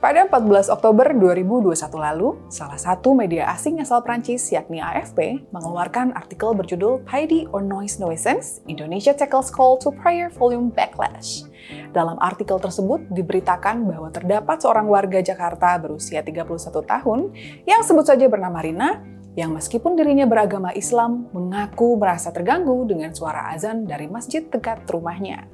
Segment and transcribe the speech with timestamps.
[0.00, 6.56] Pada 14 Oktober 2021 lalu, salah satu media asing asal Prancis yakni AFP mengeluarkan artikel
[6.56, 11.44] berjudul Piety or Noise Nuisance, Indonesia Tackles Call to Prayer Volume Backlash.
[11.92, 17.20] Dalam artikel tersebut diberitakan bahwa terdapat seorang warga Jakarta berusia 31 tahun
[17.68, 19.04] yang sebut saja bernama Rina
[19.36, 25.44] yang meskipun dirinya beragama Islam mengaku merasa terganggu dengan suara azan dari masjid dekat rumahnya.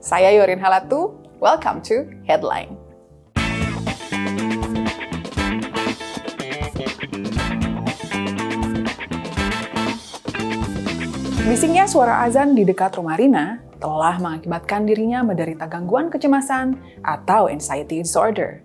[0.00, 1.12] Saya Yorin Halatu,
[1.44, 2.81] welcome to Headline.
[11.42, 17.98] Bisingnya suara azan di dekat rumah Rina telah mengakibatkan dirinya menderita gangguan kecemasan atau anxiety
[17.98, 18.62] disorder.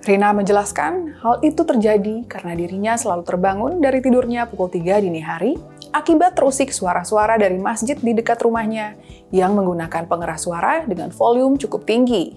[0.00, 5.60] Rina menjelaskan hal itu terjadi karena dirinya selalu terbangun dari tidurnya pukul 3 dini hari
[5.92, 8.96] akibat terusik suara-suara dari masjid di dekat rumahnya
[9.28, 12.32] yang menggunakan pengeras suara dengan volume cukup tinggi.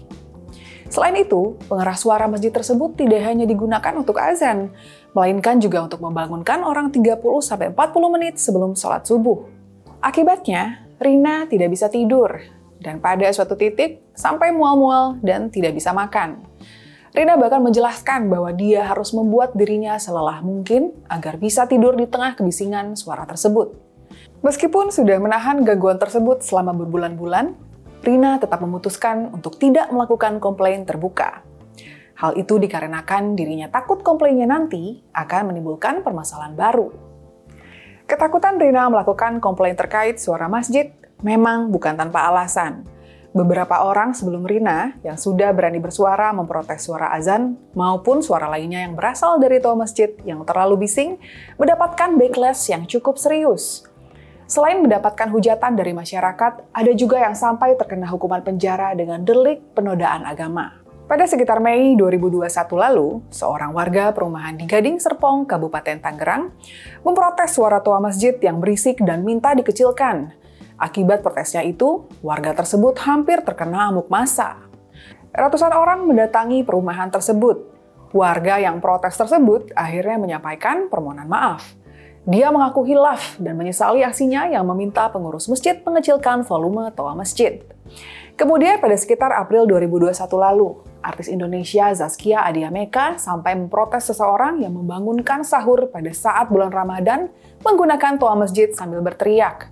[0.92, 4.76] Selain itu, pengeras suara masjid tersebut tidak hanya digunakan untuk azan,
[5.16, 7.72] melainkan juga untuk membangunkan orang 30-40
[8.12, 9.59] menit sebelum sholat subuh.
[10.00, 12.40] Akibatnya, Rina tidak bisa tidur,
[12.80, 16.40] dan pada suatu titik sampai mual-mual dan tidak bisa makan.
[17.12, 22.32] Rina bahkan menjelaskan bahwa dia harus membuat dirinya selelah mungkin agar bisa tidur di tengah
[22.32, 23.76] kebisingan suara tersebut.
[24.40, 27.52] Meskipun sudah menahan gangguan tersebut selama berbulan-bulan,
[28.00, 31.44] Rina tetap memutuskan untuk tidak melakukan komplain terbuka.
[32.16, 37.09] Hal itu dikarenakan dirinya takut komplainnya nanti akan menimbulkan permasalahan baru.
[38.10, 40.90] Ketakutan Rina melakukan komplain terkait suara masjid
[41.22, 42.82] memang bukan tanpa alasan.
[43.30, 48.98] Beberapa orang sebelum Rina yang sudah berani bersuara memprotes suara azan maupun suara lainnya yang
[48.98, 51.22] berasal dari toa masjid yang terlalu bising
[51.54, 53.86] mendapatkan backlash yang cukup serius.
[54.50, 60.26] Selain mendapatkan hujatan dari masyarakat, ada juga yang sampai terkena hukuman penjara dengan delik penodaan
[60.26, 60.79] agama.
[61.10, 62.46] Pada sekitar Mei 2021
[62.78, 66.54] lalu, seorang warga perumahan di Gading Serpong, Kabupaten Tangerang,
[67.02, 70.30] memprotes suara toa masjid yang berisik dan minta dikecilkan.
[70.78, 74.62] Akibat protesnya itu, warga tersebut hampir terkena amuk massa.
[75.34, 77.58] Ratusan orang mendatangi perumahan tersebut.
[78.14, 81.74] Warga yang protes tersebut akhirnya menyampaikan permohonan maaf.
[82.22, 87.66] Dia mengaku hilaf dan menyesali aksinya yang meminta pengurus masjid mengecilkan volume toa masjid.
[88.40, 95.44] Kemudian pada sekitar April 2021 lalu, artis Indonesia Zaskia Adiameka sampai memprotes seseorang yang membangunkan
[95.44, 97.28] sahur pada saat bulan Ramadan
[97.60, 99.68] menggunakan toa masjid sambil berteriak.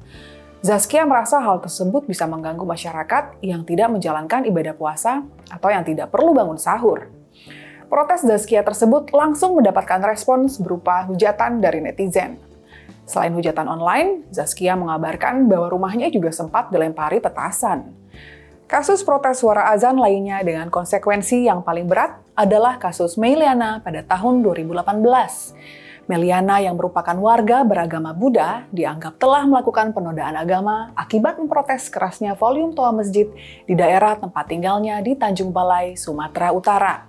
[0.61, 6.12] Zaskia merasa hal tersebut bisa mengganggu masyarakat yang tidak menjalankan ibadah puasa atau yang tidak
[6.12, 7.09] perlu bangun sahur.
[7.89, 12.37] Protes Zaskia tersebut langsung mendapatkan respons berupa hujatan dari netizen.
[13.09, 17.97] Selain hujatan online, Zaskia mengabarkan bahwa rumahnya juga sempat dilempari petasan.
[18.69, 24.45] Kasus protes suara azan lainnya dengan konsekuensi yang paling berat adalah kasus Meliana pada tahun
[24.45, 26.05] 2018.
[26.05, 32.77] Meliana yang merupakan warga beragama Buddha dianggap telah melakukan penodaan agama akibat memprotes kerasnya volume
[32.77, 33.33] toa masjid
[33.65, 37.09] di daerah tempat tinggalnya di Tanjung Balai, Sumatera Utara.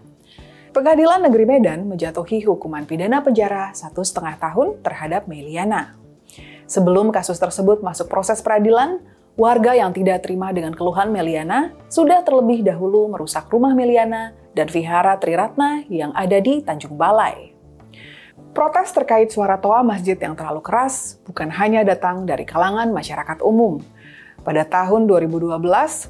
[0.72, 6.00] Pengadilan Negeri Medan menjatuhi hukuman pidana penjara satu setengah tahun terhadap Meliana.
[6.72, 9.04] Sebelum kasus tersebut masuk proses peradilan,
[9.40, 15.16] warga yang tidak terima dengan keluhan Meliana sudah terlebih dahulu merusak rumah Meliana dan vihara
[15.16, 17.56] Triratna yang ada di Tanjung Balai.
[18.52, 23.80] Protes terkait suara toa masjid yang terlalu keras bukan hanya datang dari kalangan masyarakat umum.
[24.44, 25.60] Pada tahun 2012,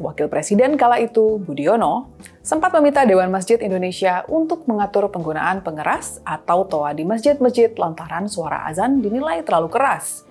[0.02, 2.14] Wakil Presiden kala itu, Budiono,
[2.46, 8.70] sempat meminta Dewan Masjid Indonesia untuk mengatur penggunaan pengeras atau toa di masjid-masjid lantaran suara
[8.70, 10.29] azan dinilai terlalu keras.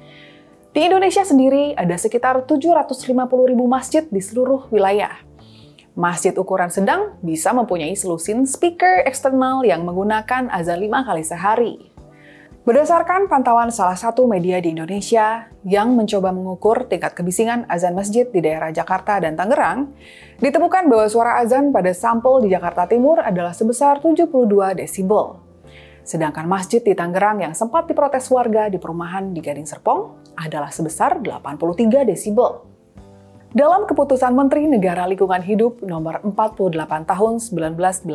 [0.69, 3.09] Di Indonesia sendiri ada sekitar 750
[3.49, 5.17] ribu masjid di seluruh wilayah.
[5.97, 11.89] Masjid ukuran sedang bisa mempunyai selusin speaker eksternal yang menggunakan azan lima kali sehari.
[12.69, 18.45] Berdasarkan pantauan salah satu media di Indonesia yang mencoba mengukur tingkat kebisingan azan masjid di
[18.45, 19.97] daerah Jakarta dan Tangerang,
[20.37, 24.29] ditemukan bahwa suara azan pada sampel di Jakarta Timur adalah sebesar 72
[24.77, 25.48] desibel.
[26.09, 31.21] Sedangkan masjid di Tangerang yang sempat diprotes warga di perumahan di Gading Serpong adalah sebesar
[31.21, 32.65] 83 desibel.
[33.53, 38.09] Dalam keputusan Menteri Negara Lingkungan Hidup nomor 48 tahun 1996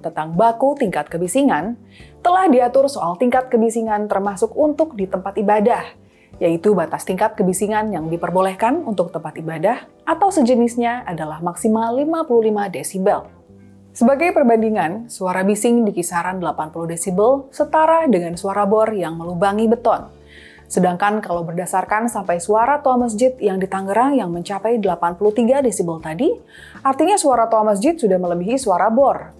[0.00, 1.76] tentang baku tingkat kebisingan,
[2.24, 5.84] telah diatur soal tingkat kebisingan termasuk untuk di tempat ibadah,
[6.40, 13.43] yaitu batas tingkat kebisingan yang diperbolehkan untuk tempat ibadah atau sejenisnya adalah maksimal 55 desibel.
[13.94, 20.10] Sebagai perbandingan, suara bising di kisaran 80 desibel setara dengan suara bor yang melubangi beton.
[20.66, 26.26] Sedangkan kalau berdasarkan sampai suara toa masjid yang di Tangerang yang mencapai 83 desibel tadi,
[26.82, 29.30] artinya suara toa masjid sudah melebihi suara bor.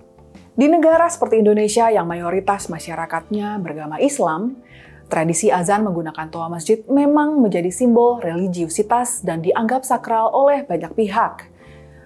[0.54, 4.62] Di negara seperti Indonesia yang mayoritas masyarakatnya beragama Islam,
[5.10, 11.53] tradisi azan menggunakan toa masjid memang menjadi simbol religiusitas dan dianggap sakral oleh banyak pihak.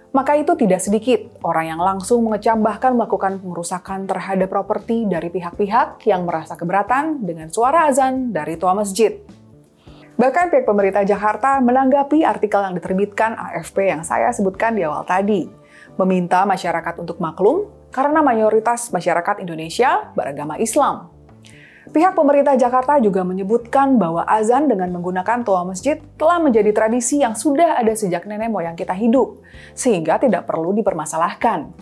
[0.08, 6.00] Maka itu tidak sedikit orang yang langsung mengecam bahkan melakukan pengerusakan terhadap properti dari pihak-pihak
[6.08, 9.20] yang merasa keberatan dengan suara azan dari toa masjid.
[10.18, 15.46] Bahkan pihak pemerintah Jakarta menanggapi artikel yang diterbitkan AFP yang saya sebutkan di awal tadi,
[16.00, 21.17] meminta masyarakat untuk maklum karena mayoritas masyarakat Indonesia beragama Islam.
[21.88, 27.32] Pihak pemerintah Jakarta juga menyebutkan bahwa azan dengan menggunakan toa masjid telah menjadi tradisi yang
[27.32, 29.40] sudah ada sejak nenek moyang kita hidup,
[29.72, 31.72] sehingga tidak perlu dipermasalahkan.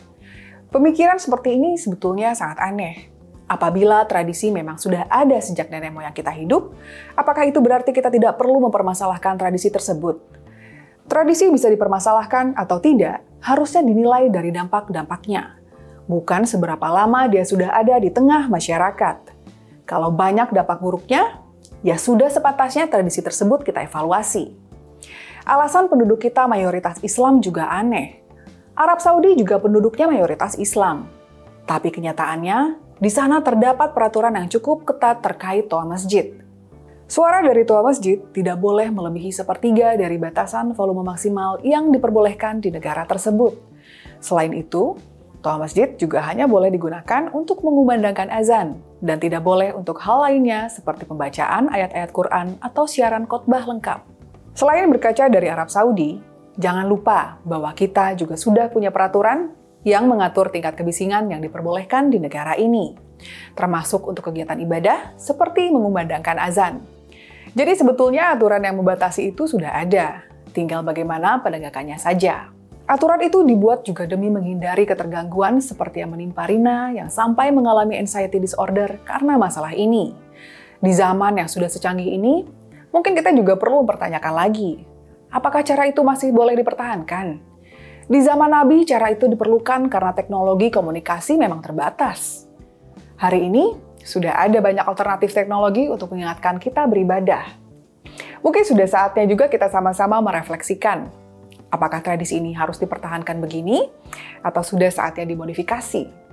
[0.71, 3.11] Pemikiran seperti ini sebetulnya sangat aneh.
[3.51, 6.75] Apabila tradisi memang sudah ada sejak nenek moyang kita hidup,
[7.19, 10.23] apakah itu berarti kita tidak perlu mempermasalahkan tradisi tersebut?
[11.07, 15.67] Tradisi bisa dipermasalahkan atau tidak, harusnya dinilai dari dampak-dampaknya
[16.07, 19.36] bukan seberapa lama dia sudah ada di tengah masyarakat.
[19.87, 21.47] Kalau banyak dampak buruknya,
[21.87, 24.51] ya sudah sepatasnya tradisi tersebut kita evaluasi.
[25.47, 28.19] Alasan penduduk kita mayoritas Islam juga aneh.
[28.75, 31.07] Arab Saudi juga penduduknya mayoritas Islam.
[31.71, 36.35] Tapi kenyataannya, di sana terdapat peraturan yang cukup ketat terkait toa masjid.
[37.07, 42.75] Suara dari toa masjid tidak boleh melebihi sepertiga dari batasan volume maksimal yang diperbolehkan di
[42.75, 43.55] negara tersebut.
[44.19, 44.99] Selain itu,
[45.45, 50.67] Toa masjid juga hanya boleh digunakan untuk mengumandangkan azan dan tidak boleh untuk hal lainnya
[50.73, 54.01] seperti pembacaan ayat-ayat Quran atau siaran khotbah lengkap.
[54.57, 56.17] Selain berkaca dari Arab Saudi,
[56.57, 59.53] jangan lupa bahwa kita juga sudah punya peraturan
[59.87, 62.97] yang mengatur tingkat kebisingan yang diperbolehkan di negara ini,
[63.55, 66.83] termasuk untuk kegiatan ibadah seperti mengumandangkan azan.
[67.55, 72.56] Jadi sebetulnya aturan yang membatasi itu sudah ada, tinggal bagaimana penegakannya saja.
[72.87, 78.39] Aturan itu dibuat juga demi menghindari ketergangguan seperti yang menimpa Rina yang sampai mengalami anxiety
[78.39, 80.15] disorder karena masalah ini.
[80.79, 82.47] Di zaman yang sudah secanggih ini,
[82.95, 84.87] mungkin kita juga perlu mempertanyakan lagi,
[85.35, 87.43] apakah cara itu masih boleh dipertahankan?
[88.07, 92.47] Di zaman Nabi, cara itu diperlukan karena teknologi komunikasi memang terbatas.
[93.19, 97.51] Hari ini, sudah ada banyak alternatif teknologi untuk mengingatkan kita beribadah.
[98.47, 101.26] Mungkin sudah saatnya juga kita sama-sama merefleksikan
[101.71, 103.85] Apakah tradisi ini harus dipertahankan begini
[104.41, 106.27] atau sudah saatnya dimodifikasi?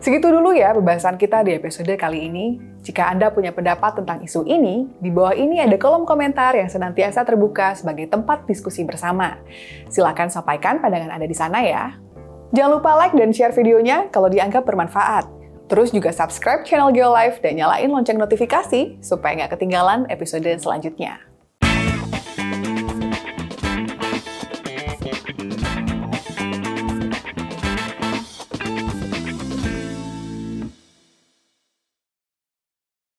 [0.00, 2.56] Segitu dulu ya pembahasan kita di episode kali ini.
[2.80, 7.20] Jika Anda punya pendapat tentang isu ini, di bawah ini ada kolom komentar yang senantiasa
[7.28, 9.36] terbuka sebagai tempat diskusi bersama.
[9.92, 12.00] Silakan sampaikan pandangan Anda di sana ya.
[12.56, 15.28] Jangan lupa like dan share videonya kalau dianggap bermanfaat.
[15.68, 21.29] Terus juga subscribe channel GeoLife dan nyalain lonceng notifikasi supaya nggak ketinggalan episode selanjutnya.